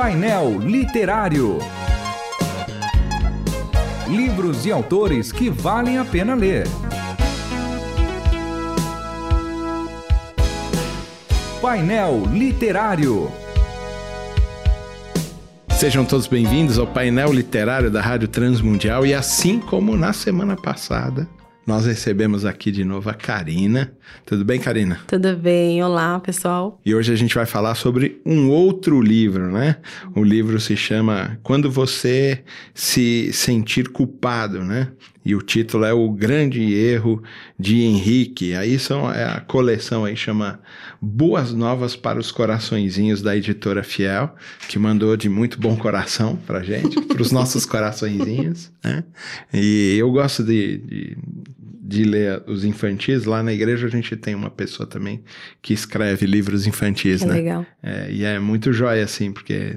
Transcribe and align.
Painel 0.00 0.60
Literário. 0.60 1.58
Livros 4.08 4.64
e 4.64 4.70
autores 4.70 5.32
que 5.32 5.50
valem 5.50 5.98
a 5.98 6.04
pena 6.04 6.36
ler. 6.36 6.68
Painel 11.60 12.22
Literário. 12.32 13.28
Sejam 15.70 16.04
todos 16.04 16.28
bem-vindos 16.28 16.78
ao 16.78 16.86
painel 16.86 17.32
literário 17.32 17.90
da 17.90 18.00
Rádio 18.00 18.28
Transmundial 18.28 19.04
e 19.04 19.12
assim 19.12 19.58
como 19.58 19.96
na 19.96 20.12
semana 20.12 20.54
passada, 20.54 21.28
nós 21.68 21.84
recebemos 21.84 22.46
aqui 22.46 22.70
de 22.70 22.82
novo 22.82 23.10
a 23.10 23.14
Karina. 23.14 23.92
Tudo 24.24 24.42
bem, 24.42 24.58
Karina? 24.58 25.00
Tudo 25.06 25.36
bem. 25.36 25.84
Olá, 25.84 26.18
pessoal. 26.18 26.80
E 26.82 26.94
hoje 26.94 27.12
a 27.12 27.14
gente 27.14 27.34
vai 27.34 27.44
falar 27.44 27.74
sobre 27.74 28.22
um 28.24 28.48
outro 28.48 29.02
livro, 29.02 29.52
né? 29.52 29.76
O 30.16 30.24
livro 30.24 30.58
se 30.58 30.74
chama 30.78 31.38
Quando 31.42 31.70
Você 31.70 32.42
Se 32.72 33.30
Sentir 33.34 33.90
Culpado, 33.90 34.64
né? 34.64 34.88
E 35.22 35.34
o 35.34 35.42
título 35.42 35.84
é 35.84 35.92
O 35.92 36.10
Grande 36.10 36.72
Erro 36.72 37.22
de 37.58 37.82
Henrique. 37.82 38.54
Aí 38.54 38.78
são, 38.78 39.12
é 39.12 39.24
a 39.24 39.40
coleção 39.40 40.06
aí 40.06 40.16
chama 40.16 40.58
Boas 41.02 41.52
Novas 41.52 41.94
para 41.94 42.18
os 42.18 42.32
Coraçõezinhos 42.32 43.20
da 43.20 43.36
editora 43.36 43.82
Fiel, 43.82 44.34
que 44.70 44.78
mandou 44.78 45.14
de 45.18 45.28
muito 45.28 45.60
bom 45.60 45.76
coração 45.76 46.36
pra 46.46 46.62
gente, 46.62 46.98
para 47.02 47.20
os 47.20 47.30
nossos 47.30 47.66
coraçõezinhos, 47.66 48.72
né? 48.82 49.04
E 49.52 49.98
eu 49.98 50.10
gosto 50.10 50.42
de, 50.42 50.78
de 50.78 51.18
de 51.88 52.04
ler 52.04 52.42
os 52.46 52.66
infantis, 52.66 53.24
lá 53.24 53.42
na 53.42 53.50
igreja 53.50 53.86
a 53.86 53.90
gente 53.90 54.14
tem 54.14 54.34
uma 54.34 54.50
pessoa 54.50 54.86
também 54.86 55.24
que 55.62 55.72
escreve 55.72 56.26
livros 56.26 56.66
infantis, 56.66 57.22
é 57.22 57.26
né? 57.26 57.32
Legal. 57.32 57.66
É, 57.82 58.12
e 58.12 58.24
é 58.24 58.38
muito 58.38 58.74
jóia, 58.74 59.02
assim, 59.02 59.32
porque 59.32 59.74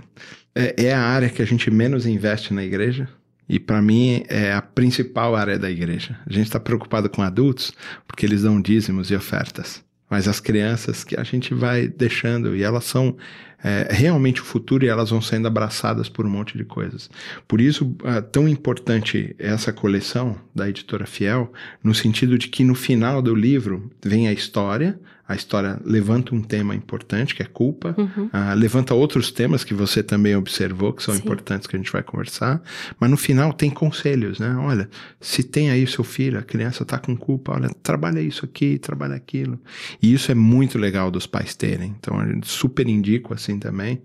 é, 0.53 0.87
é, 0.87 0.93
a 0.93 0.99
área 0.99 1.29
que 1.29 1.41
a 1.41 1.45
gente 1.45 1.71
menos 1.71 2.05
investe 2.05 2.53
na 2.53 2.65
igreja. 2.65 3.07
E 3.47 3.59
para 3.59 3.81
mim 3.81 4.23
é 4.27 4.51
a 4.51 4.61
principal 4.61 5.35
área 5.35 5.57
da 5.57 5.71
igreja. 5.71 6.19
A 6.25 6.33
gente 6.33 6.47
está 6.47 6.59
preocupado 6.59 7.09
com 7.09 7.21
adultos 7.21 7.73
porque 8.05 8.25
eles 8.25 8.41
dão 8.43 8.61
dízimos 8.61 9.09
e 9.09 9.15
ofertas. 9.15 9.81
Mas 10.11 10.27
as 10.27 10.41
crianças 10.41 11.05
que 11.05 11.17
a 11.17 11.23
gente 11.23 11.53
vai 11.53 11.87
deixando 11.87 12.53
e 12.53 12.61
elas 12.61 12.83
são 12.83 13.15
é, 13.63 13.87
realmente 13.89 14.41
o 14.41 14.43
futuro 14.43 14.83
e 14.83 14.89
elas 14.89 15.09
vão 15.09 15.21
sendo 15.21 15.47
abraçadas 15.47 16.09
por 16.09 16.25
um 16.25 16.29
monte 16.29 16.57
de 16.57 16.65
coisas. 16.65 17.09
Por 17.47 17.61
isso, 17.61 17.95
é 18.03 18.19
tão 18.19 18.45
importante 18.45 19.33
essa 19.39 19.71
coleção 19.71 20.35
da 20.53 20.67
editora 20.67 21.05
Fiel, 21.05 21.53
no 21.81 21.95
sentido 21.95 22.37
de 22.37 22.49
que 22.49 22.63
no 22.65 22.75
final 22.75 23.21
do 23.21 23.33
livro 23.33 23.89
vem 24.03 24.27
a 24.27 24.33
história, 24.33 24.99
a 25.31 25.35
história 25.35 25.79
levanta 25.85 26.35
um 26.35 26.41
tema 26.41 26.75
importante, 26.75 27.33
que 27.33 27.41
é 27.41 27.45
culpa, 27.45 27.95
uhum. 27.97 28.25
uh, 28.25 28.55
levanta 28.55 28.93
outros 28.93 29.31
temas 29.31 29.63
que 29.63 29.73
você 29.73 30.03
também 30.03 30.35
observou, 30.35 30.93
que 30.93 31.01
são 31.01 31.13
Sim. 31.13 31.21
importantes, 31.21 31.67
que 31.67 31.75
a 31.75 31.79
gente 31.79 31.91
vai 31.91 32.03
conversar, 32.03 32.61
mas 32.99 33.09
no 33.09 33.17
final 33.17 33.53
tem 33.53 33.69
conselhos, 33.69 34.39
né? 34.39 34.55
Olha, 34.57 34.89
se 35.19 35.43
tem 35.43 35.71
aí 35.71 35.85
seu 35.87 36.03
filho, 36.03 36.37
a 36.37 36.41
criança 36.41 36.83
está 36.83 36.97
com 36.97 37.15
culpa, 37.15 37.53
olha, 37.53 37.69
trabalha 37.81 38.19
isso 38.19 38.45
aqui, 38.45 38.77
trabalha 38.77 39.15
aquilo. 39.15 39.59
E 40.01 40.13
isso 40.13 40.31
é 40.31 40.35
muito 40.35 40.77
legal 40.77 41.09
dos 41.09 41.25
pais 41.25 41.55
terem. 41.55 41.95
Então, 41.99 42.19
a 42.19 42.25
gente 42.25 42.47
super 42.47 42.87
indico 42.87 43.33
assim 43.33 43.57
também 43.57 44.01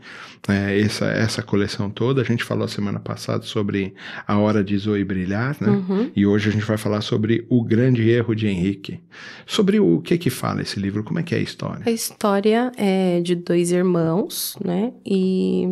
é, 0.48 0.80
essa, 0.80 1.06
essa 1.06 1.42
coleção 1.42 1.90
toda. 1.90 2.20
A 2.20 2.24
gente 2.24 2.44
falou 2.44 2.68
semana 2.68 3.00
passada 3.00 3.42
sobre 3.42 3.94
a 4.26 4.38
hora 4.38 4.62
de 4.62 4.76
Zoe 4.78 5.04
brilhar, 5.04 5.56
né? 5.60 5.68
Uhum. 5.68 6.10
E 6.14 6.26
hoje 6.26 6.48
a 6.48 6.52
gente 6.52 6.64
vai 6.64 6.76
falar 6.76 7.00
sobre 7.00 7.44
o 7.48 7.64
grande 7.64 8.08
erro 8.08 8.34
de 8.34 8.46
Henrique. 8.46 9.00
Sobre 9.46 9.80
o 9.80 10.00
que 10.00 10.16
que 10.18 10.30
fala 10.30 10.62
esse 10.62 10.78
livro, 10.78 11.02
como 11.02 11.15
é 11.18 11.22
que 11.22 11.34
é 11.34 11.38
a 11.38 11.40
história? 11.40 11.82
A 11.84 11.90
história 11.90 12.72
é 12.76 13.20
de 13.20 13.34
dois 13.34 13.72
irmãos, 13.72 14.56
né? 14.64 14.92
E 15.04 15.66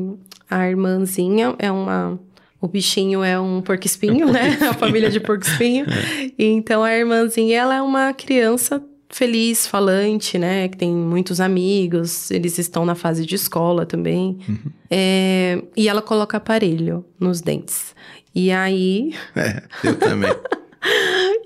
a 0.50 0.68
irmãzinha 0.68 1.54
é 1.58 1.70
uma 1.70 2.18
o 2.60 2.68
bichinho 2.68 3.22
é 3.22 3.38
um 3.38 3.60
porco-espinho, 3.60 4.32
né? 4.32 4.56
a 4.70 4.72
família 4.72 5.10
de 5.10 5.20
porco-espinho. 5.20 5.84
É. 5.94 6.30
Então 6.38 6.82
a 6.82 6.92
irmãzinha, 6.96 7.58
ela 7.58 7.74
é 7.76 7.82
uma 7.82 8.12
criança 8.14 8.82
feliz, 9.10 9.66
falante, 9.66 10.38
né? 10.38 10.66
Que 10.68 10.76
tem 10.76 10.90
muitos 10.90 11.40
amigos, 11.40 12.30
eles 12.30 12.58
estão 12.58 12.86
na 12.86 12.94
fase 12.94 13.26
de 13.26 13.34
escola 13.34 13.84
também. 13.84 14.38
Uhum. 14.48 14.72
É, 14.90 15.62
e 15.76 15.88
ela 15.88 16.00
coloca 16.00 16.38
aparelho 16.38 17.04
nos 17.20 17.40
dentes. 17.40 17.94
E 18.34 18.50
aí. 18.50 19.14
É, 19.36 19.62
eu 19.84 19.96
também. 19.96 20.32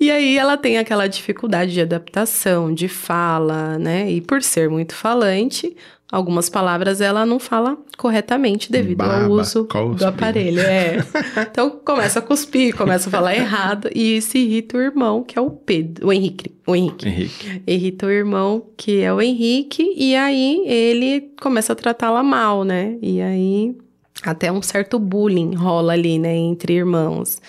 E 0.00 0.10
aí 0.10 0.38
ela 0.38 0.56
tem 0.56 0.78
aquela 0.78 1.06
dificuldade 1.06 1.72
de 1.72 1.80
adaptação, 1.80 2.72
de 2.72 2.88
fala, 2.88 3.78
né? 3.78 4.10
E 4.10 4.20
por 4.20 4.42
ser 4.42 4.70
muito 4.70 4.94
falante, 4.94 5.76
algumas 6.10 6.48
palavras 6.48 7.00
ela 7.00 7.26
não 7.26 7.38
fala 7.38 7.76
corretamente 7.96 8.70
devido 8.72 8.98
Baba, 8.98 9.24
ao 9.24 9.30
uso 9.30 9.64
cospe. 9.64 9.98
do 9.98 10.06
aparelho. 10.06 10.60
É. 10.60 10.96
então 11.50 11.70
começa 11.84 12.20
a 12.20 12.22
cuspir, 12.22 12.74
começa 12.76 13.08
a 13.08 13.12
falar 13.12 13.34
errado 13.34 13.90
e 13.94 14.16
isso 14.16 14.36
irrita 14.38 14.78
o 14.78 14.80
irmão, 14.80 15.22
que 15.22 15.38
é 15.38 15.42
o 15.42 15.50
Pedro, 15.50 16.06
o 16.08 16.12
Henrique, 16.12 16.54
o 16.66 16.74
Henrique. 16.74 17.08
Henrique. 17.08 17.62
Irrita 17.66 18.06
o 18.06 18.10
irmão, 18.10 18.62
que 18.76 19.02
é 19.02 19.12
o 19.12 19.20
Henrique, 19.20 19.94
e 19.96 20.14
aí 20.14 20.62
ele 20.66 21.32
começa 21.40 21.72
a 21.72 21.76
tratá-la 21.76 22.22
mal, 22.22 22.64
né? 22.64 22.96
E 23.02 23.20
aí 23.20 23.76
até 24.22 24.50
um 24.50 24.62
certo 24.62 24.98
bullying 24.98 25.54
rola 25.54 25.92
ali, 25.92 26.18
né, 26.18 26.34
entre 26.34 26.74
irmãos. 26.74 27.40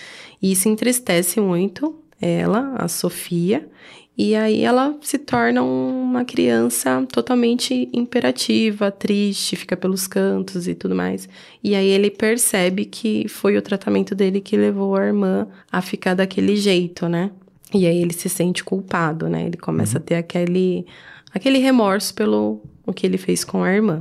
E 0.41 0.51
isso 0.51 0.69
entristece 0.69 1.39
muito 1.41 1.95
ela, 2.21 2.75
a 2.77 2.87
Sofia, 2.87 3.67
e 4.21 4.35
aí 4.35 4.63
ela 4.63 4.97
se 5.01 5.17
torna 5.17 5.63
uma 5.63 6.25
criança 6.25 7.07
totalmente 7.09 7.89
imperativa, 7.93 8.91
triste, 8.91 9.55
fica 9.55 9.77
pelos 9.77 10.07
cantos 10.07 10.67
e 10.67 10.75
tudo 10.75 10.93
mais. 10.93 11.29
E 11.63 11.73
aí 11.73 11.87
ele 11.87 12.11
percebe 12.11 12.83
que 12.83 13.29
foi 13.29 13.55
o 13.55 13.61
tratamento 13.61 14.13
dele 14.13 14.41
que 14.41 14.57
levou 14.57 14.97
a 14.97 15.05
irmã 15.05 15.47
a 15.71 15.81
ficar 15.81 16.15
daquele 16.15 16.57
jeito, 16.57 17.07
né? 17.07 17.31
E 17.73 17.87
aí 17.87 18.01
ele 18.01 18.11
se 18.11 18.27
sente 18.27 18.61
culpado, 18.61 19.29
né? 19.29 19.45
Ele 19.45 19.55
começa 19.55 19.97
uhum. 19.97 20.03
a 20.03 20.05
ter 20.05 20.15
aquele, 20.15 20.85
aquele 21.33 21.59
remorso 21.59 22.13
pelo 22.13 22.61
o 22.85 22.91
que 22.91 23.05
ele 23.07 23.17
fez 23.17 23.45
com 23.45 23.63
a 23.63 23.71
irmã. 23.71 23.99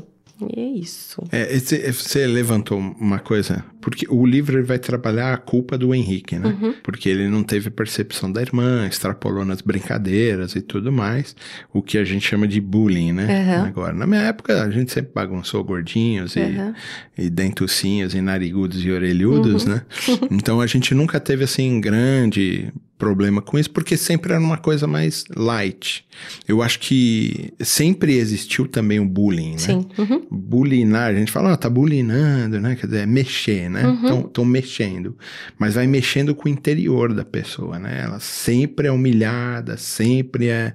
E 0.53 0.61
é 0.61 0.67
isso. 0.67 1.23
É, 1.31 1.55
esse, 1.55 1.93
você 1.93 2.27
levantou 2.27 2.79
uma 2.79 3.21
coisa, 3.21 3.65
porque 3.89 4.07
o 4.11 4.27
livro 4.27 4.63
vai 4.67 4.79
trabalhar 4.79 5.33
a 5.33 5.39
culpa 5.39 5.79
do 5.79 5.95
Henrique, 5.95 6.39
né? 6.39 6.55
Uhum. 6.61 6.75
Porque 6.83 7.09
ele 7.09 7.27
não 7.27 7.43
teve 7.43 7.71
percepção 7.71 8.31
da 8.31 8.43
irmã, 8.43 8.87
extrapolou 8.87 9.47
nas 9.47 9.63
brincadeiras 9.63 10.55
e 10.55 10.61
tudo 10.61 10.93
mais, 10.93 11.35
o 11.73 11.81
que 11.81 11.97
a 11.97 12.05
gente 12.05 12.29
chama 12.29 12.47
de 12.47 12.61
bullying, 12.61 13.13
né? 13.13 13.27
Uhum. 13.27 13.65
Agora, 13.65 13.95
na 13.95 14.07
minha 14.07 14.21
época, 14.21 14.63
a 14.63 14.71
gente 14.71 14.93
sempre 14.93 15.13
bagunçou 15.15 15.65
gordinhos 15.65 16.37
e, 16.37 16.41
uhum. 16.41 16.75
e 17.17 17.31
dentucinhos 17.31 18.13
e 18.13 18.21
narigudos 18.21 18.85
e 18.85 18.91
orelhudos, 18.91 19.65
uhum. 19.65 19.71
né? 19.71 19.83
então 20.31 20.61
a 20.61 20.67
gente 20.67 20.95
nunca 20.95 21.19
teve 21.19 21.45
assim 21.45 21.81
grande 21.81 22.71
problema 22.99 23.41
com 23.41 23.59
isso, 23.59 23.71
porque 23.71 23.97
sempre 23.97 24.33
era 24.33 24.43
uma 24.43 24.59
coisa 24.59 24.87
mais 24.87 25.25
light. 25.35 26.05
Eu 26.47 26.61
acho 26.61 26.81
que 26.81 27.53
sempre 27.61 28.17
existiu 28.17 28.67
também 28.67 28.99
o 28.99 29.05
bullying, 29.05 29.53
né? 29.53 29.59
Sim. 29.59 29.87
Uhum. 29.97 30.27
Bulinar, 30.31 31.11
a 31.11 31.15
gente 31.15 31.31
fala, 31.31 31.51
ó, 31.51 31.53
oh, 31.55 31.57
tá 31.57 31.71
bulinando, 31.71 32.61
né? 32.61 32.75
Quer 32.75 32.87
dizer, 32.87 33.03
é 33.03 33.07
mexer, 33.07 33.71
né? 33.71 33.78
Estão 33.83 34.45
uhum. 34.45 34.51
mexendo. 34.51 35.17
Mas 35.59 35.75
vai 35.75 35.87
mexendo 35.87 36.35
com 36.35 36.49
o 36.49 36.53
interior 36.53 37.13
da 37.15 37.25
pessoa, 37.25 37.79
né? 37.79 38.03
Ela 38.05 38.21
sempre 38.21 38.89
é 38.89 38.93
humilhada, 38.93 39.77
sempre 39.77 40.49
é. 40.49 40.75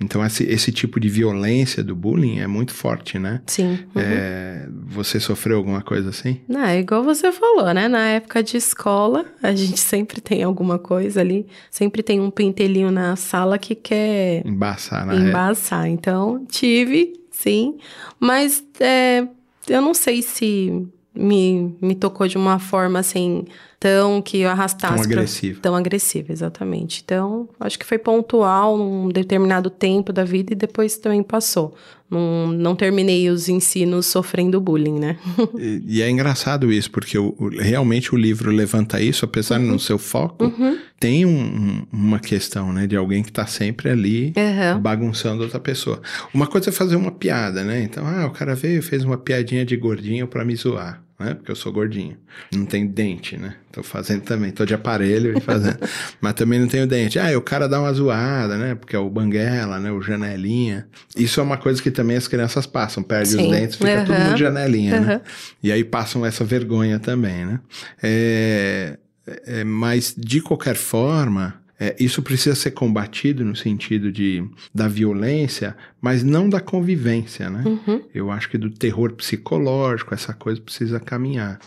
Então, 0.00 0.24
esse, 0.24 0.44
esse 0.44 0.72
tipo 0.72 0.98
de 0.98 1.08
violência 1.08 1.82
do 1.82 1.94
bullying 1.94 2.40
é 2.40 2.46
muito 2.46 2.72
forte, 2.72 3.18
né? 3.18 3.40
Sim. 3.46 3.78
Uhum. 3.94 4.02
É, 4.02 4.68
você 4.86 5.18
sofreu 5.18 5.56
alguma 5.56 5.82
coisa 5.82 6.10
assim? 6.10 6.40
Não, 6.48 6.64
é 6.64 6.78
igual 6.78 7.02
você 7.02 7.32
falou, 7.32 7.72
né? 7.72 7.88
Na 7.88 8.06
época 8.08 8.42
de 8.42 8.56
escola, 8.56 9.24
a 9.42 9.54
gente 9.54 9.80
sempre 9.80 10.20
tem 10.20 10.42
alguma 10.42 10.78
coisa 10.78 11.20
ali 11.20 11.46
sempre 11.70 12.02
tem 12.02 12.20
um 12.20 12.30
pentelinho 12.30 12.90
na 12.90 13.16
sala 13.16 13.58
que 13.58 13.74
quer 13.74 14.46
embaçar, 14.46 15.06
né? 15.06 15.16
Embaçar. 15.16 15.88
Então, 15.88 16.44
tive, 16.46 17.12
sim, 17.30 17.78
mas 18.18 18.64
é, 18.80 19.26
eu 19.68 19.82
não 19.82 19.94
sei 19.94 20.22
se 20.22 20.86
me, 21.14 21.74
me 21.80 21.94
tocou 21.94 22.26
de 22.26 22.36
uma 22.36 22.58
forma 22.58 22.98
assim 22.98 23.44
tão 23.84 24.22
que 24.22 24.38
eu 24.38 24.48
arrastasse. 24.48 24.94
Tão 24.94 25.02
agressiva. 25.02 25.60
Tão 25.60 25.76
agressiva, 25.76 26.32
exatamente. 26.32 27.02
Então, 27.04 27.46
acho 27.60 27.78
que 27.78 27.84
foi 27.84 27.98
pontual 27.98 28.78
num 28.78 29.08
determinado 29.08 29.68
tempo 29.68 30.10
da 30.10 30.24
vida 30.24 30.54
e 30.54 30.56
depois 30.56 30.96
também 30.96 31.22
passou. 31.22 31.74
Não, 32.10 32.46
não 32.46 32.74
terminei 32.74 33.28
os 33.28 33.46
ensinos 33.46 34.06
sofrendo 34.06 34.58
bullying, 34.58 34.98
né? 34.98 35.18
e, 35.58 35.82
e, 35.86 36.02
é 36.02 36.08
engraçado 36.08 36.72
isso, 36.72 36.90
porque 36.90 37.18
o, 37.18 37.34
o, 37.38 37.48
realmente 37.48 38.14
o 38.14 38.16
livro 38.16 38.50
levanta 38.50 39.02
isso, 39.02 39.26
apesar 39.26 39.58
uhum. 39.58 39.66
de 39.66 39.70
não 39.72 39.78
ser 39.78 39.92
o 39.92 39.98
foco, 39.98 40.44
uhum. 40.46 40.78
tem 40.98 41.26
um, 41.26 41.84
uma 41.92 42.18
questão, 42.18 42.72
né, 42.72 42.86
de 42.86 42.96
alguém 42.96 43.22
que 43.22 43.30
está 43.30 43.46
sempre 43.46 43.90
ali 43.90 44.32
uhum. 44.36 44.80
bagunçando 44.80 45.42
outra 45.42 45.60
pessoa. 45.60 46.00
Uma 46.32 46.46
coisa 46.46 46.70
é 46.70 46.72
fazer 46.72 46.96
uma 46.96 47.12
piada, 47.12 47.62
né? 47.62 47.82
Então, 47.82 48.06
ah, 48.06 48.26
o 48.26 48.30
cara 48.30 48.54
veio 48.54 48.78
e 48.78 48.82
fez 48.82 49.04
uma 49.04 49.18
piadinha 49.18 49.64
de 49.64 49.76
gordinho 49.76 50.26
para 50.26 50.42
me 50.42 50.56
zoar. 50.56 51.03
Né? 51.18 51.34
Porque 51.34 51.50
eu 51.50 51.56
sou 51.56 51.72
gordinho. 51.72 52.16
Não 52.52 52.66
tenho 52.66 52.88
dente, 52.88 53.36
né? 53.36 53.54
Tô 53.70 53.82
fazendo 53.82 54.22
também, 54.22 54.50
tô 54.50 54.64
de 54.64 54.74
aparelho 54.74 55.36
e 55.36 55.40
fazendo. 55.40 55.78
Mas 56.20 56.34
também 56.34 56.58
não 56.60 56.66
tenho 56.66 56.86
dente. 56.86 57.18
Ah, 57.18 57.30
e 57.32 57.36
o 57.36 57.40
cara 57.42 57.68
dá 57.68 57.80
uma 57.80 57.92
zoada, 57.92 58.56
né? 58.56 58.74
Porque 58.74 58.94
é 58.94 58.98
o 58.98 59.08
banguela, 59.08 59.78
né? 59.78 59.90
O 59.92 60.00
janelinha. 60.02 60.86
Isso 61.16 61.40
é 61.40 61.42
uma 61.42 61.56
coisa 61.56 61.82
que 61.82 61.90
também 61.90 62.16
as 62.16 62.26
crianças 62.28 62.66
passam. 62.66 63.02
Perde 63.02 63.28
Sim. 63.30 63.44
os 63.44 63.50
dentes, 63.50 63.76
fica 63.76 63.98
Uhum. 64.00 64.04
todo 64.04 64.18
mundo 64.18 64.36
janelinha, 64.36 65.00
né? 65.00 65.14
Uhum. 65.14 65.20
E 65.62 65.72
aí 65.72 65.84
passam 65.84 66.24
essa 66.26 66.44
vergonha 66.44 66.98
também, 66.98 67.46
né? 67.46 67.60
É, 68.02 68.98
é, 69.46 69.64
mas, 69.64 70.14
de 70.16 70.40
qualquer 70.40 70.74
forma, 70.76 71.54
é, 71.78 71.96
isso 71.98 72.22
precisa 72.22 72.54
ser 72.54 72.70
combatido 72.70 73.44
no 73.44 73.56
sentido 73.56 74.12
de, 74.12 74.44
da 74.72 74.86
violência, 74.86 75.76
mas 76.00 76.22
não 76.22 76.48
da 76.48 76.60
convivência, 76.60 77.50
né? 77.50 77.64
Uhum. 77.66 78.02
Eu 78.14 78.30
acho 78.30 78.48
que 78.48 78.56
do 78.56 78.70
terror 78.70 79.12
psicológico, 79.12 80.14
essa 80.14 80.32
coisa 80.32 80.60
precisa 80.60 81.00
caminhar. 81.00 81.58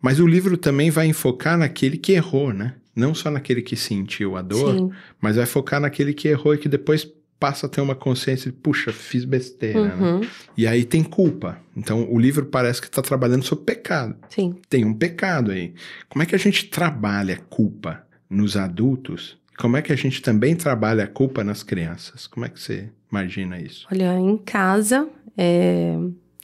Mas 0.00 0.20
o 0.20 0.26
livro 0.26 0.56
também 0.56 0.90
vai 0.90 1.06
enfocar 1.06 1.56
naquele 1.56 1.96
que 1.96 2.12
errou, 2.12 2.52
né? 2.52 2.74
Não 2.94 3.14
só 3.14 3.30
naquele 3.30 3.62
que 3.62 3.76
sentiu 3.76 4.36
a 4.36 4.42
dor, 4.42 4.74
Sim. 4.74 4.90
mas 5.20 5.36
vai 5.36 5.46
focar 5.46 5.80
naquele 5.80 6.12
que 6.12 6.28
errou 6.28 6.54
e 6.54 6.58
que 6.58 6.68
depois 6.68 7.06
passa 7.38 7.66
a 7.66 7.68
ter 7.68 7.80
uma 7.80 7.94
consciência 7.94 8.50
de, 8.50 8.56
puxa, 8.56 8.92
fiz 8.92 9.24
besteira, 9.24 9.84
né? 9.84 9.94
Uhum. 9.94 10.20
E 10.56 10.66
aí 10.66 10.84
tem 10.84 11.02
culpa. 11.02 11.58
Então 11.76 12.06
o 12.10 12.18
livro 12.18 12.46
parece 12.46 12.80
que 12.80 12.86
está 12.86 13.02
trabalhando 13.02 13.44
sobre 13.44 13.64
pecado. 13.64 14.16
Sim. 14.30 14.54
Tem 14.68 14.84
um 14.84 14.94
pecado 14.94 15.50
aí. 15.50 15.74
Como 16.08 16.22
é 16.22 16.26
que 16.26 16.34
a 16.34 16.38
gente 16.38 16.66
trabalha 16.66 17.38
culpa 17.48 18.02
nos 18.28 18.56
adultos? 18.56 19.38
Como 19.58 19.76
é 19.76 19.82
que 19.82 19.92
a 19.92 19.96
gente 19.96 20.20
também 20.20 20.54
trabalha 20.54 21.04
a 21.04 21.06
culpa 21.06 21.42
nas 21.42 21.62
crianças? 21.62 22.26
Como 22.26 22.44
é 22.44 22.48
que 22.48 22.60
você 22.60 22.90
imagina 23.10 23.58
isso? 23.58 23.86
Olha, 23.90 24.18
em 24.18 24.36
casa, 24.36 25.08
é, 25.36 25.96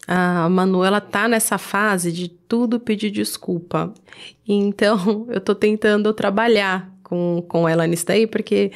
a 0.06 0.48
Manu, 0.48 0.82
ela 0.82 1.00
tá 1.00 1.28
nessa 1.28 1.58
fase 1.58 2.10
de 2.10 2.28
tudo 2.28 2.80
pedir 2.80 3.10
desculpa. 3.10 3.92
Então, 4.46 5.26
eu 5.30 5.40
tô 5.40 5.54
tentando 5.54 6.12
trabalhar 6.12 6.90
com, 7.02 7.44
com 7.48 7.68
ela 7.68 7.86
nisso 7.86 8.06
daí, 8.06 8.26
porque 8.26 8.72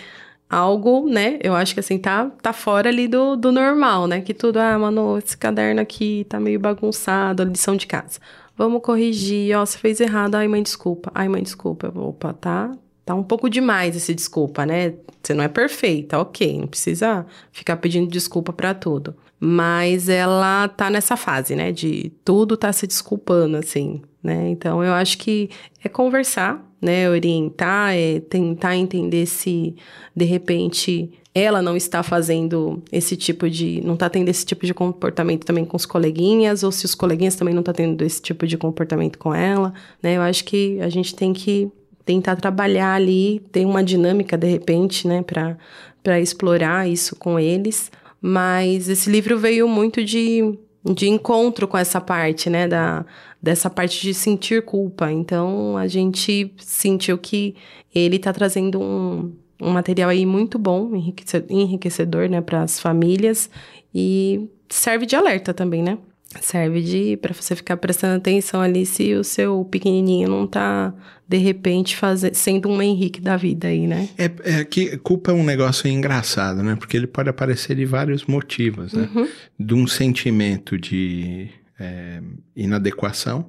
algo, 0.49 1.09
né, 1.09 1.39
eu 1.43 1.55
acho 1.55 1.75
que 1.75 1.81
assim, 1.81 1.99
tá, 1.99 2.31
tá 2.41 2.53
fora 2.53 2.89
ali 2.89 3.09
do, 3.09 3.37
do 3.37 3.51
normal, 3.51 4.07
né? 4.07 4.21
Que 4.21 4.33
tudo, 4.33 4.59
ah, 4.59 4.79
Manu, 4.79 5.19
esse 5.19 5.37
caderno 5.37 5.81
aqui 5.81 6.27
tá 6.29 6.39
meio 6.39 6.61
bagunçado, 6.61 7.43
lição 7.45 7.77
de 7.77 7.87
casa. 7.87 8.21
Vamos 8.57 8.81
corrigir, 8.83 9.57
ó, 9.57 9.67
você 9.67 9.77
fez 9.77 10.01
errado, 10.01 10.35
ai, 10.37 10.49
mãe, 10.49 10.63
desculpa. 10.63 11.11
Ai, 11.15 11.29
mãe, 11.29 11.43
desculpa. 11.43 11.93
Opa, 11.95 12.33
tá, 12.33 12.73
tá 13.07 13.15
um 13.15 13.23
pouco 13.23 13.49
demais 13.49 13.95
esse 13.97 14.13
desculpa, 14.13 14.67
né? 14.67 14.95
Você 15.23 15.33
não 15.33 15.45
é 15.45 15.49
perfeita, 15.49 16.19
ok, 16.19 16.59
não 16.59 16.67
precisa 16.67 17.25
ficar 17.53 17.77
pedindo 17.77 18.11
desculpa 18.11 18.53
pra 18.53 18.75
tudo. 18.75 19.15
Mas 19.39 20.09
ela 20.09 20.67
tá 20.69 20.91
nessa 20.91 21.17
fase, 21.17 21.55
né, 21.55 21.71
de 21.71 22.13
tudo 22.25 22.57
tá 22.57 22.73
se 22.73 22.87
desculpando, 22.87 23.57
assim, 23.57 24.03
né? 24.23 24.49
Então 24.51 24.83
eu 24.83 24.93
acho 24.93 25.19
que 25.19 25.49
é 25.85 25.89
conversar, 25.89 26.61
né, 26.83 27.09
orientar, 27.09 27.95
é 27.95 28.19
tentar 28.19 28.77
entender 28.77 29.27
se 29.27 29.77
de 30.15 30.25
repente 30.25 31.13
ela 31.33 31.63
não 31.63 31.77
está 31.77 32.03
fazendo 32.03 32.83
esse 32.91 33.15
tipo 33.15 33.49
de, 33.49 33.81
não 33.85 33.95
está 33.95 34.09
tendo 34.09 34.29
esse 34.31 34.45
tipo 34.45 34.67
de 34.67 34.75
comportamento 34.75 35.45
também 35.45 35.65
com 35.65 35.77
os 35.77 35.87
coleguinhas, 35.87 36.63
ou 36.65 36.73
se 36.73 36.87
os 36.87 36.95
coleguinhas 36.95 37.37
também 37.37 37.55
não 37.55 37.61
estão 37.61 37.75
tendo 37.75 38.03
esse 38.03 38.21
tipo 38.21 38.47
de 38.47 38.57
comportamento 38.57 39.19
com 39.19 39.35
ela, 39.35 39.73
né? 40.03 40.17
Eu 40.17 40.23
acho 40.23 40.45
que 40.45 40.81
a 40.81 40.89
gente 40.89 41.15
tem 41.15 41.33
que 41.33 41.71
tentar 42.07 42.37
trabalhar 42.37 42.95
ali, 42.95 43.43
ter 43.51 43.67
uma 43.67 43.83
dinâmica 43.83 44.39
de 44.39 44.47
repente, 44.47 45.07
né, 45.07 45.23
para 45.23 46.21
explorar 46.21 46.89
isso 46.89 47.17
com 47.17 47.39
eles. 47.39 47.91
Mas 48.23 48.89
esse 48.89 49.11
livro 49.11 49.37
veio 49.37 49.69
muito 49.69 50.03
de, 50.03 50.57
de 50.85 51.09
encontro 51.09 51.69
com 51.69 51.77
essa 51.77 52.01
parte, 52.01 52.49
né, 52.49 52.67
da, 52.67 53.05
dessa 53.43 53.69
parte 53.69 54.01
de 54.01 54.15
sentir 54.15 54.63
culpa. 54.63 55.11
Então 55.13 55.77
a 55.77 55.89
gente 55.89 56.55
sentiu 56.59 57.19
que 57.19 57.57
ele 57.95 58.17
está 58.17 58.33
trazendo 58.33 58.81
um, 58.81 59.33
um 59.61 59.71
material 59.71 60.09
aí 60.11 60.25
muito 60.25 60.59
bom, 60.59 60.95
enriquece- 60.95 61.45
enriquecedor, 61.51 62.29
né, 62.29 62.41
para 62.41 62.63
as 62.63 62.79
famílias 62.79 63.51
e 63.93 64.49
serve 64.69 65.07
de 65.07 65.17
alerta 65.17 65.53
também, 65.53 65.83
né? 65.83 65.99
Serve 66.41 66.83
de 66.83 67.17
para 67.17 67.33
você 67.33 67.55
ficar 67.57 67.77
prestando 67.77 68.17
atenção 68.17 68.61
ali 68.61 68.85
se 68.85 69.15
o 69.15 69.25
seu 69.25 69.65
pequenininho 69.65 70.29
não 70.29 70.47
tá 70.47 70.93
de 71.27 71.39
repente 71.39 71.97
faze- 71.97 72.35
sendo 72.35 72.69
um 72.69 72.83
Henrique 72.83 73.21
da 73.21 73.37
vida 73.37 73.69
aí, 73.69 73.87
né? 73.87 74.09
É, 74.19 74.31
é 74.61 74.65
que 74.65 74.97
culpa 74.99 75.31
é 75.31 75.35
um 75.35 75.45
negócio 75.45 75.89
engraçado, 75.89 76.63
né? 76.63 76.75
Porque 76.77 76.97
ele 76.97 77.07
pode 77.07 77.29
aparecer 77.29 77.77
de 77.77 77.85
vários 77.85 78.27
motivos, 78.27 78.93
né? 78.93 79.09
Uhum. 79.15 79.29
De 79.59 79.75
um 79.75 79.87
sentimento 79.87 80.77
de 80.77 81.49
é, 81.79 82.21
inadequação. 82.55 83.47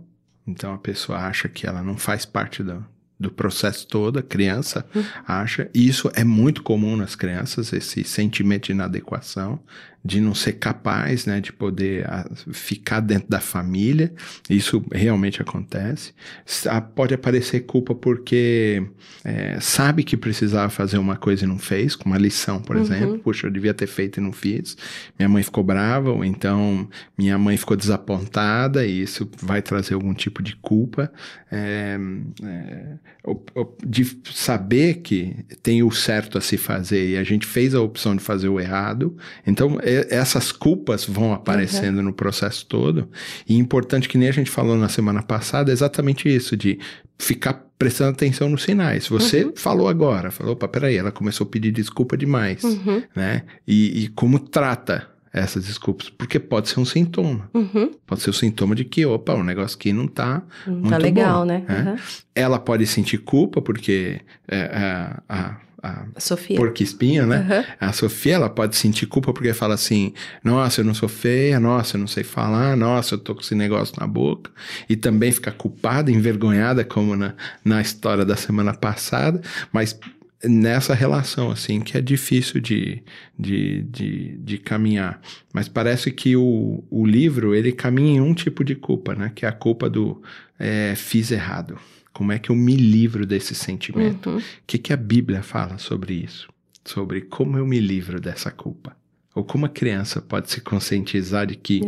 Então 0.47 0.73
a 0.73 0.77
pessoa 0.77 1.17
acha 1.19 1.49
que 1.49 1.67
ela 1.67 1.81
não 1.83 1.97
faz 1.97 2.25
parte 2.25 2.63
do, 2.63 2.85
do 3.19 3.29
processo 3.31 3.85
todo, 3.87 4.19
a 4.19 4.23
criança 4.23 4.85
acha. 5.27 5.69
E 5.73 5.87
isso 5.87 6.09
é 6.15 6.23
muito 6.23 6.63
comum 6.63 6.95
nas 6.95 7.15
crianças, 7.15 7.73
esse 7.73 8.03
sentimento 8.03 8.67
de 8.67 8.71
inadequação, 8.71 9.59
de 10.03 10.21
não 10.21 10.33
ser 10.33 10.53
capaz, 10.53 11.25
né, 11.25 11.41
de 11.41 11.51
poder 11.51 12.05
ah, 12.09 12.25
ficar 12.53 12.99
dentro 13.01 13.27
da 13.29 13.39
família. 13.41 14.13
Isso 14.49 14.83
realmente 14.93 15.41
acontece. 15.41 16.13
Ah, 16.67 16.79
Pode 16.81 17.13
aparecer 17.13 17.61
culpa 17.61 17.93
porque 17.93 18.85
é, 19.23 19.59
sabe 19.59 20.03
que 20.03 20.15
precisava 20.15 20.69
fazer 20.69 20.97
uma 20.97 21.17
coisa 21.17 21.43
e 21.43 21.47
não 21.47 21.59
fez, 21.59 21.95
como 21.95 22.13
uma 22.15 22.19
lição, 22.21 22.61
por 22.61 22.75
Uhum. 22.77 22.81
exemplo. 22.83 23.19
Puxa, 23.19 23.47
eu 23.47 23.51
devia 23.51 23.73
ter 23.73 23.87
feito 23.87 24.19
e 24.19 24.23
não 24.23 24.31
fiz. 24.31 24.77
Minha 25.19 25.27
mãe 25.29 25.43
ficou 25.43 25.63
brava, 25.63 26.11
ou 26.11 26.23
então 26.23 26.87
minha 27.17 27.37
mãe 27.37 27.57
ficou 27.57 27.75
desapontada, 27.75 28.85
e 28.85 29.01
isso 29.01 29.29
vai 29.41 29.61
trazer 29.61 29.93
algum 29.95 30.13
tipo 30.13 30.41
de 30.41 30.55
culpa. 30.55 31.11
É, 31.51 31.97
é, 32.43 32.97
de 33.85 34.19
saber 34.33 34.95
que 34.95 35.35
tem 35.61 35.83
o 35.83 35.91
certo 35.91 36.37
a 36.37 36.41
se 36.41 36.57
fazer 36.57 37.09
e 37.09 37.17
a 37.17 37.23
gente 37.23 37.45
fez 37.45 37.73
a 37.75 37.81
opção 37.81 38.15
de 38.15 38.23
fazer 38.23 38.47
o 38.47 38.59
errado. 38.59 39.15
Então, 39.45 39.77
essas 40.09 40.51
culpas 40.51 41.05
vão 41.05 41.33
aparecendo 41.33 42.01
no 42.01 42.13
processo 42.13 42.65
todo. 42.65 43.09
E 43.47 43.55
importante 43.57 44.07
que 44.09 44.17
nem 44.17 44.29
a 44.29 44.33
gente 44.33 44.49
falou 44.49 44.77
na 44.77 44.89
semana 44.89 45.21
passada, 45.23 45.71
é 45.71 45.73
exatamente 45.73 46.27
isso, 46.33 46.55
de 46.57 46.79
ficar 47.17 47.65
prestando 47.79 48.11
atenção 48.11 48.49
nos 48.49 48.63
sinais. 48.63 49.07
Você 49.07 49.51
falou 49.55 49.87
agora, 49.87 50.31
falou, 50.31 50.53
opa, 50.53 50.67
peraí, 50.67 50.97
ela 50.97 51.11
começou 51.11 51.45
a 51.45 51.49
pedir 51.49 51.71
desculpa 51.71 52.17
demais, 52.17 52.63
Uhum, 52.63 53.03
né? 53.15 53.43
E, 53.67 54.03
e 54.03 54.07
como 54.09 54.39
trata 54.39 55.07
essas 55.31 55.65
desculpas? 55.65 56.09
Porque 56.09 56.39
pode 56.39 56.69
ser 56.69 56.79
um 56.79 56.85
sintoma. 56.85 57.49
uhum. 57.53 57.91
Pode 58.07 58.21
ser 58.21 58.29
o 58.31 58.33
sintoma 58.33 58.73
de 58.73 58.83
que, 58.83 59.05
opa, 59.05 59.33
o 59.35 59.43
negócio 59.43 59.77
aqui 59.77 59.93
não 59.93 60.07
tá 60.07 60.41
Não 60.65 60.73
Muito 60.75 60.89
tá 60.89 60.97
legal, 60.97 61.39
bom, 61.41 61.45
né? 61.45 61.63
é. 61.67 61.89
Uhum. 61.91 61.95
ela 62.33 62.57
pode 62.57 62.87
sentir 62.87 63.19
culpa 63.19 63.61
porque 63.61 64.21
é, 64.47 64.61
a, 64.73 65.21
a, 65.29 65.57
a 66.15 66.19
Sofia. 66.19 66.57
porca 66.57 66.83
espinha, 66.83 67.25
né? 67.25 67.39
Uhum. 67.39 67.87
A 67.87 67.93
Sofia, 67.93 68.35
ela 68.35 68.49
pode 68.49 68.75
sentir 68.75 69.05
culpa 69.05 69.33
porque 69.33 69.53
fala 69.53 69.73
assim: 69.73 70.13
nossa, 70.43 70.81
eu 70.81 70.85
não 70.85 70.93
sou 70.93 71.09
feia, 71.09 71.59
nossa, 71.59 71.95
eu 71.95 71.99
não 71.99 72.07
sei 72.07 72.23
falar, 72.23 72.75
nossa, 72.75 73.15
eu 73.15 73.19
tô 73.19 73.33
com 73.33 73.41
esse 73.41 73.55
negócio 73.55 73.95
na 73.99 74.07
boca. 74.07 74.51
E 74.89 74.95
também 74.95 75.31
fica 75.31 75.51
culpada, 75.51 76.11
envergonhada, 76.11 76.83
como 76.83 77.15
na, 77.15 77.33
na 77.63 77.81
história 77.81 78.25
da 78.25 78.35
semana 78.35 78.73
passada, 78.73 79.41
mas 79.71 79.97
nessa 80.43 80.93
relação, 80.93 81.49
assim, 81.49 81.79
que 81.79 81.97
é 81.97 82.01
difícil 82.01 82.61
de, 82.61 83.01
de, 83.37 83.81
de, 83.83 84.37
de 84.37 84.57
caminhar. 84.57 85.19
Mas 85.53 85.67
parece 85.67 86.11
que 86.11 86.35
o, 86.35 86.83
o 86.89 87.05
livro, 87.05 87.55
ele 87.55 87.71
caminha 87.71 88.17
em 88.17 88.21
um 88.21 88.33
tipo 88.33 88.63
de 88.63 88.75
culpa, 88.75 89.15
né? 89.15 89.31
Que 89.33 89.45
é 89.45 89.49
a 89.49 89.53
culpa 89.53 89.89
do 89.89 90.21
é, 90.59 90.93
fiz 90.95 91.31
errado. 91.31 91.77
Como 92.17 92.31
é 92.31 92.39
que 92.39 92.49
eu 92.49 92.55
me 92.55 92.75
livro 92.75 93.27
desse 93.27 93.53
sentimento? 93.53 94.31
Uhum. 94.31 94.37
O 94.37 94.41
que, 94.65 94.79
que 94.79 94.91
a 94.91 94.97
Bíblia 94.97 95.43
fala 95.43 95.77
sobre 95.77 96.15
isso? 96.15 96.49
Sobre 96.83 97.21
como 97.21 97.59
eu 97.59 97.67
me 97.67 97.79
livro 97.79 98.19
dessa 98.19 98.49
culpa? 98.49 98.97
Ou 99.35 99.43
como 99.43 99.67
a 99.67 99.69
criança 99.69 100.19
pode 100.19 100.49
se 100.49 100.59
conscientizar 100.59 101.45
de 101.45 101.55
que 101.55 101.79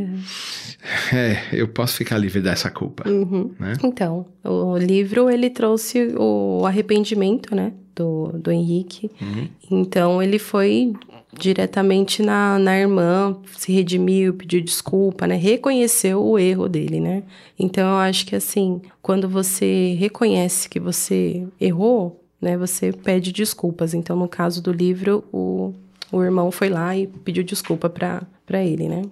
é, 1.12 1.48
eu 1.52 1.68
posso 1.68 1.98
ficar 1.98 2.20
livre 2.20 2.42
dessa 2.42 2.70
culpa? 2.70 3.10
Uhum. 3.10 3.56
Né? 3.60 3.74
Então, 3.84 4.28
o 4.44 4.78
livro 4.78 5.32
ele 5.32 5.50
trouxe 5.50 6.14
o 6.16 6.64
arrependimento, 6.64 7.56
né, 7.56 7.74
do, 7.96 8.28
do 8.34 8.52
Henrique. 8.52 9.10
Uhum. 9.20 9.48
Então, 9.72 10.22
ele 10.22 10.38
foi 10.38 10.94
diretamente 11.32 12.22
na, 12.22 12.58
na 12.58 12.78
irmã, 12.78 13.38
se 13.58 13.72
redimiu, 13.72 14.34
pediu 14.34 14.62
desculpa, 14.62 15.28
né, 15.28 15.36
reconheceu 15.36 16.24
o 16.24 16.40
erro 16.40 16.68
dele, 16.68 17.00
né. 17.00 17.24
Então, 17.58 17.88
eu 17.88 17.98
acho 17.98 18.26
que 18.26 18.36
assim, 18.36 18.82
quando 19.02 19.30
você 19.30 19.96
reconhece 20.00 20.68
que 20.68 20.80
você 20.80 21.46
errou, 21.60 22.24
né, 22.42 22.58
você 22.58 22.92
pede 22.92 23.32
desculpas. 23.32 23.94
Então, 23.94 24.16
no 24.16 24.28
caso 24.28 24.62
do 24.62 24.72
livro, 24.72 25.24
o, 25.32 25.74
o 26.12 26.24
irmão 26.24 26.52
foi 26.52 26.70
lá 26.70 26.96
e 26.96 27.08
pediu 27.08 27.44
desculpa 27.44 27.90
para 27.90 28.64
ele, 28.64 28.88
né. 28.88 29.04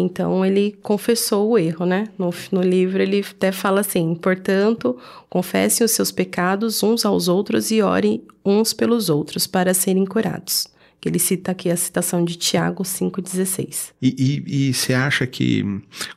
Então 0.00 0.44
ele 0.44 0.78
confessou 0.82 1.50
o 1.50 1.58
erro, 1.58 1.84
né? 1.84 2.08
No, 2.16 2.30
no 2.52 2.60
livro 2.60 3.02
ele 3.02 3.24
até 3.28 3.50
fala 3.50 3.80
assim: 3.80 4.14
portanto, 4.14 4.96
confessem 5.28 5.84
os 5.84 5.90
seus 5.90 6.12
pecados 6.12 6.82
uns 6.82 7.04
aos 7.04 7.26
outros 7.26 7.70
e 7.72 7.82
orem 7.82 8.22
uns 8.44 8.72
pelos 8.72 9.08
outros 9.08 9.46
para 9.46 9.74
serem 9.74 10.04
curados. 10.04 10.68
Que 11.00 11.08
ele 11.08 11.18
cita 11.18 11.52
aqui 11.52 11.70
a 11.70 11.76
citação 11.76 12.24
de 12.24 12.36
Tiago 12.36 12.82
5,16. 12.82 13.92
E, 14.02 14.14
e, 14.46 14.68
e 14.68 14.74
você 14.74 14.94
acha 14.94 15.26
que. 15.26 15.62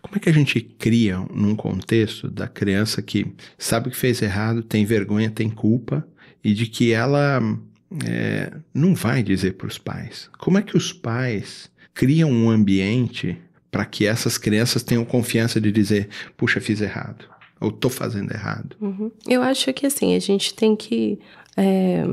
Como 0.02 0.16
é 0.16 0.20
que 0.20 0.30
a 0.30 0.34
gente 0.34 0.60
cria 0.60 1.20
num 1.34 1.56
contexto 1.56 2.30
da 2.30 2.48
criança 2.48 3.02
que 3.02 3.34
sabe 3.58 3.90
que 3.90 3.98
fez 3.98 4.22
errado, 4.22 4.64
tem 4.64 4.86
vergonha, 4.86 5.30
tem 5.30 5.50
culpa, 5.50 6.06
e 6.44 6.54
de 6.54 6.66
que 6.66 6.92
ela 6.92 7.42
é, 8.06 8.52
não 8.74 8.96
vai 8.96 9.22
dizer 9.22 9.54
para 9.54 9.68
os 9.68 9.78
pais? 9.78 10.30
Como 10.40 10.58
é 10.58 10.62
que 10.62 10.76
os 10.76 10.92
pais 10.92 11.70
criam 11.94 12.32
um 12.32 12.50
ambiente 12.50 13.38
para 13.70 13.86
que 13.86 14.06
essas 14.06 14.38
crianças 14.38 14.82
tenham 14.82 15.06
confiança 15.06 15.62
de 15.62 15.72
dizer: 15.72 16.10
puxa, 16.36 16.60
fiz 16.60 16.82
errado, 16.82 17.26
ou 17.60 17.72
tô 17.72 17.90
fazendo 17.90 18.32
errado? 18.32 18.76
Uhum. 18.82 19.12
Eu 19.28 19.44
acho 19.44 19.72
que 19.74 19.86
assim, 19.86 20.16
a 20.16 20.20
gente 20.20 20.56
tem 20.56 20.76
que. 20.76 21.20
É 21.56 22.04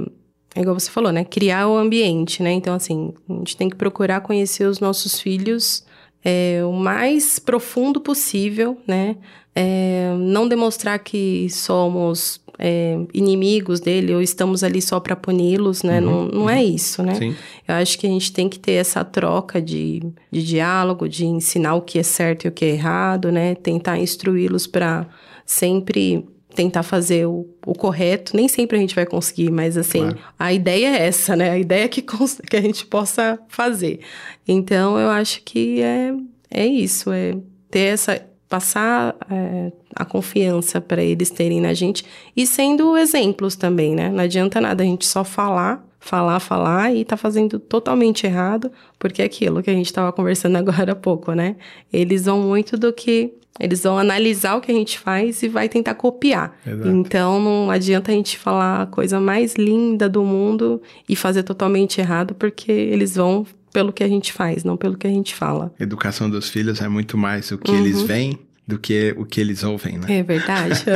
é 0.59 0.62
igual 0.62 0.79
você 0.79 0.91
falou, 0.91 1.12
né? 1.12 1.25
Criar 1.25 1.69
o 1.69 1.77
ambiente, 1.77 2.43
né? 2.43 2.50
Então, 2.50 2.75
assim, 2.75 3.15
a 3.31 3.33
gente 3.35 3.57
tem 3.57 3.69
que 3.71 3.77
procurar 3.77 4.21
conhecer 4.23 4.65
os 4.65 4.81
nossos 4.81 5.21
filhos 5.21 5.85
é, 6.25 6.65
o 6.65 6.73
mais 6.73 7.38
profundo 7.38 8.00
possível, 8.00 8.77
né? 8.85 9.17
É, 9.55 10.12
não 10.19 10.49
demonstrar 10.49 10.99
que 10.99 11.49
somos 11.49 12.41
é, 12.59 12.99
inimigos 13.15 13.79
dele 13.79 14.12
ou 14.12 14.21
estamos 14.21 14.65
ali 14.65 14.83
só 14.83 14.99
para 14.99 15.15
puni-los, 15.15 15.85
né? 15.85 16.00
Uhum, 16.00 16.07
não, 16.07 16.25
não 16.25 16.43
uhum. 16.43 16.50
é 16.50 16.65
isso, 16.65 17.05
né? 17.05 17.15
Sim. 17.15 17.37
Eu 17.67 17.77
acho 17.77 17.97
que 17.97 18.09
a 18.09 18.11
gente 18.11 18.33
tem 18.33 18.49
que 18.49 18.59
ter 18.59 18.73
essa 18.73 19.05
troca 19.05 19.62
de, 19.62 20.03
de 20.29 20.45
diálogo, 20.45 21.09
de 21.09 21.25
ensinar 21.25 21.77
o 21.77 21.83
que 21.83 22.00
é 22.00 22.03
certo 22.03 22.47
e 22.47 22.49
o 22.49 22.53
que 22.53 22.65
é 22.65 22.71
errado, 22.71 23.31
né? 23.31 23.55
Tentar 23.55 23.97
instruí-los 23.97 24.67
para 24.67 25.07
sempre 25.47 26.27
tentar 26.55 26.83
fazer 26.83 27.26
o, 27.26 27.47
o, 27.67 27.75
correto. 27.75 28.37
Nem 28.37 28.49
sempre 28.49 28.76
a 28.76 28.81
gente 28.81 28.95
vai 28.95 29.07
conseguir, 29.07 29.50
mas 29.50 29.76
assim, 29.76 30.00
claro. 30.00 30.19
a 30.38 30.52
ideia 30.52 30.88
é 30.88 31.07
essa, 31.07 31.37
né? 31.37 31.50
A 31.50 31.59
ideia 31.59 31.85
é 31.85 31.88
que, 31.88 32.02
que 32.02 32.57
a 32.57 32.61
gente 32.61 32.87
possa 32.87 33.38
fazer. 33.49 34.00
Então, 34.47 34.99
eu 34.99 35.11
acho 35.11 35.43
que 35.43 35.81
é, 35.83 36.14
é 36.50 36.67
isso, 36.67 37.12
é 37.12 37.37
ter 37.71 37.93
essa. 37.93 38.21
passar 38.49 39.14
é, 39.31 39.73
a 39.95 40.05
confiança 40.05 40.81
para 40.81 41.02
eles 41.02 41.31
terem 41.31 41.61
na 41.61 41.75
gente 41.75 42.05
e 42.37 42.47
sendo 42.47 42.97
exemplos 42.97 43.55
também, 43.55 43.95
né? 43.95 44.09
Não 44.09 44.25
adianta 44.25 44.61
nada 44.61 44.83
a 44.83 44.87
gente 44.87 45.07
só 45.07 45.25
falar 45.25 45.87
falar, 46.00 46.40
falar 46.40 46.95
e 46.95 47.05
tá 47.05 47.17
fazendo 47.17 47.59
totalmente 47.59 48.25
errado, 48.25 48.71
porque 48.99 49.21
é 49.21 49.25
aquilo 49.25 49.62
que 49.62 49.71
a 49.71 49.75
gente 49.75 49.87
estava 49.87 50.12
conversando 50.12 50.57
agora 50.59 50.93
há 50.93 50.97
pouco, 50.97 51.33
né? 51.33 51.57
Eles 51.93 52.25
vão 52.25 52.40
muito 52.40 52.76
do 52.76 52.93
que 52.93 53.35
eles 53.59 53.83
vão 53.83 53.99
analisar 53.99 54.57
o 54.57 54.61
que 54.61 54.71
a 54.71 54.75
gente 54.75 54.99
faz 54.99 55.43
e 55.43 55.49
vai 55.49 55.69
tentar 55.69 55.95
copiar. 55.95 56.57
Exato. 56.67 56.88
Então 56.88 57.41
não 57.41 57.71
adianta 57.71 58.12
a 58.12 58.15
gente 58.15 58.38
falar 58.38 58.83
a 58.83 58.87
coisa 58.87 59.21
mais 59.21 59.55
linda 59.55 60.09
do 60.09 60.23
mundo 60.25 60.81
e 61.09 61.17
fazer 61.17 61.43
totalmente 61.43 62.00
errado, 62.00 62.35
porque 62.35 62.71
eles 62.71 63.17
vão 63.17 63.47
pelo 63.73 63.93
que 63.93 64.03
a 64.03 64.09
gente 64.09 64.33
faz, 64.33 64.65
não 64.65 64.77
pelo 64.77 64.97
que 64.97 65.07
a 65.07 65.11
gente 65.11 65.35
fala. 65.35 65.73
Educação 65.79 66.29
dos 66.29 66.49
filhos 66.49 66.81
é 66.81 66.88
muito 66.88 67.19
mais 67.19 67.50
o 67.50 67.59
que 67.59 67.71
uhum. 67.71 67.79
eles 67.79 68.03
veem 68.03 68.38
do 68.67 68.79
que 68.79 69.15
o 69.17 69.25
que 69.25 69.41
eles 69.41 69.65
ouvem, 69.65 69.99
né? 69.99 70.19
É 70.19 70.23
verdade. 70.23 70.85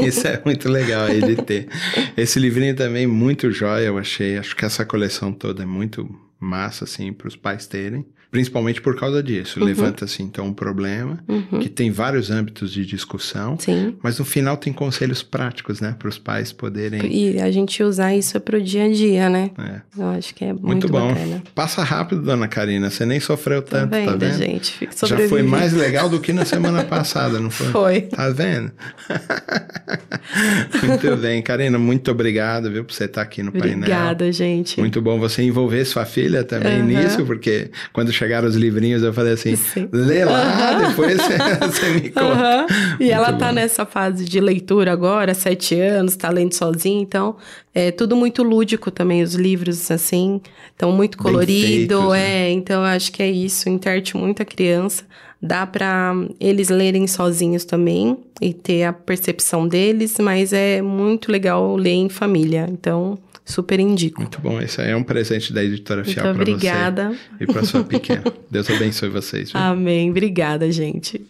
Uhum. 0.00 0.04
Isso 0.06 0.26
é 0.26 0.40
muito 0.44 0.68
legal 0.68 1.04
aí 1.04 1.20
de 1.20 1.36
ter. 1.36 1.68
Esse 2.16 2.38
livrinho 2.38 2.74
também 2.74 3.06
muito 3.06 3.50
jóia, 3.52 3.86
eu 3.86 3.98
achei. 3.98 4.38
Acho 4.38 4.56
que 4.56 4.64
essa 4.64 4.84
coleção 4.84 5.32
toda 5.32 5.62
é 5.62 5.66
muito 5.66 6.08
massa, 6.38 6.84
assim, 6.84 7.12
para 7.12 7.28
os 7.28 7.36
pais 7.36 7.66
terem 7.66 8.04
principalmente 8.30 8.80
por 8.80 8.96
causa 8.96 9.22
disso. 9.22 9.58
Uhum. 9.58 9.66
Levanta-se 9.66 10.22
então 10.22 10.46
um 10.46 10.52
problema 10.52 11.18
uhum. 11.28 11.58
que 11.60 11.68
tem 11.68 11.90
vários 11.90 12.30
âmbitos 12.30 12.72
de 12.72 12.86
discussão, 12.86 13.58
Sim. 13.58 13.96
mas 14.02 14.18
no 14.18 14.24
final 14.24 14.56
tem 14.56 14.72
conselhos 14.72 15.22
práticos, 15.22 15.80
né, 15.80 15.94
para 15.98 16.08
os 16.08 16.18
pais 16.18 16.52
poderem. 16.52 17.00
E 17.12 17.40
a 17.40 17.50
gente 17.50 17.82
usar 17.82 18.14
isso 18.14 18.38
para 18.40 18.56
o 18.56 18.62
dia 18.62 18.84
a 18.84 18.92
dia, 18.92 19.28
né? 19.28 19.50
É. 19.58 19.80
Eu 20.00 20.08
acho 20.10 20.34
que 20.34 20.44
é 20.44 20.52
muito, 20.52 20.66
muito 20.66 20.88
bom. 20.88 21.08
Bacana. 21.08 21.42
Passa 21.54 21.82
rápido, 21.82 22.22
dona 22.22 22.46
Karina. 22.46 22.90
Você 22.90 23.04
nem 23.04 23.20
sofreu 23.20 23.62
tanto, 23.62 23.90
tá 23.90 23.96
vendo, 23.98 24.06
tá 24.06 24.16
vendo? 24.16 24.38
gente? 24.38 24.88
Já 25.04 25.28
foi 25.28 25.42
mais 25.42 25.72
legal 25.72 26.08
do 26.08 26.20
que 26.20 26.32
na 26.32 26.44
semana 26.44 26.84
passada, 26.84 27.40
não 27.40 27.50
foi? 27.50 27.70
Foi. 27.80 28.00
Tá 28.02 28.28
vendo? 28.30 28.70
muito 30.86 31.16
bem, 31.16 31.42
Karina. 31.42 31.78
Muito 31.78 32.10
obrigado, 32.10 32.70
viu, 32.70 32.84
por 32.84 32.92
você 32.92 33.04
estar 33.04 33.22
aqui 33.22 33.42
no 33.42 33.48
Obrigada, 33.48 33.70
painel. 33.72 33.98
Obrigada, 33.98 34.32
gente. 34.32 34.78
Muito 34.80 35.00
bom 35.00 35.18
você 35.18 35.42
envolver 35.42 35.84
sua 35.84 36.04
filha 36.04 36.44
também 36.44 36.80
uhum. 36.80 36.86
nisso, 36.86 37.24
porque 37.24 37.70
quando 37.92 38.12
chegaram 38.12 38.48
os 38.48 38.56
livrinhos, 38.56 39.02
eu 39.02 39.12
falei 39.12 39.32
assim, 39.32 39.56
Sim. 39.56 39.88
lê 39.92 40.24
lá, 40.24 40.78
uhum. 40.78 40.88
depois 40.88 41.18
você, 41.60 41.90
me 41.90 42.10
conta. 42.10 42.26
Uhum. 42.30 42.66
E 43.00 43.04
Muito 43.04 43.12
ela 43.12 43.32
tá 43.32 43.48
bom. 43.48 43.52
nessa 43.52 43.86
fase 43.86 44.24
de 44.24 44.40
leitura 44.40 44.92
agora, 44.92 45.34
sete 45.34 45.74
anos, 45.74 46.16
tá 46.16 46.30
lendo 46.30 46.54
sozinha, 46.54 47.00
então 47.00 47.36
é 47.74 47.90
tudo 47.90 48.16
muito 48.16 48.42
lúdico 48.42 48.90
também, 48.90 49.22
os 49.22 49.34
livros, 49.34 49.90
assim, 49.90 50.40
então 50.74 50.90
muito 50.92 51.16
colorido, 51.16 51.98
feitos, 52.00 52.14
é, 52.14 52.18
né? 52.18 52.50
então 52.50 52.80
eu 52.80 52.86
acho 52.86 53.12
que 53.12 53.22
é 53.22 53.30
isso, 53.30 53.68
interte 53.68 54.16
muito 54.16 54.42
a 54.42 54.44
criança, 54.44 55.04
dá 55.40 55.66
para 55.66 56.14
eles 56.38 56.68
lerem 56.68 57.06
sozinhos 57.06 57.64
também 57.64 58.18
e 58.40 58.52
ter 58.52 58.84
a 58.84 58.92
percepção 58.92 59.66
deles, 59.66 60.16
mas 60.18 60.52
é 60.52 60.82
muito 60.82 61.30
legal 61.32 61.76
ler 61.76 61.94
em 61.94 62.08
família, 62.08 62.68
então 62.70 63.18
Super 63.50 63.80
indico. 63.80 64.20
Muito 64.20 64.40
bom. 64.40 64.60
Esse 64.60 64.80
é 64.80 64.94
um 64.94 65.02
presente 65.02 65.52
da 65.52 65.62
editora 65.62 66.04
Fiel 66.04 66.22
para 66.22 66.32
você. 66.32 66.40
Obrigada. 66.40 67.12
E 67.40 67.46
para 67.46 67.64
sua 67.64 67.82
pequena. 67.82 68.22
Deus 68.50 68.70
abençoe 68.70 69.08
vocês. 69.08 69.50
Viu? 69.50 69.60
Amém. 69.60 70.10
Obrigada, 70.10 70.70
gente. 70.70 71.20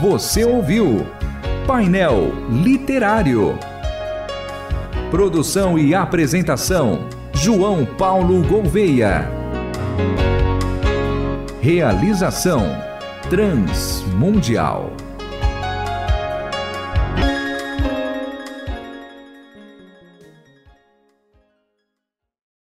Você 0.00 0.44
ouviu 0.44 1.04
Painel 1.66 2.32
Literário. 2.62 3.58
Produção 5.10 5.76
e 5.76 5.94
apresentação: 5.94 7.08
João 7.34 7.84
Paulo 7.84 8.42
Gouveia. 8.42 9.28
Realização: 11.66 12.62
Transmundial. 13.28 15.05